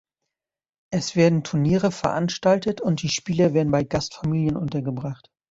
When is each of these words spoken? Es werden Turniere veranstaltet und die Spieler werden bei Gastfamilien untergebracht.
Es 0.91 1.15
werden 1.15 1.43
Turniere 1.43 1.91
veranstaltet 1.91 2.81
und 2.81 3.03
die 3.03 3.09
Spieler 3.09 3.53
werden 3.53 3.69
bei 3.69 3.83
Gastfamilien 3.83 4.57
untergebracht. 4.57 5.29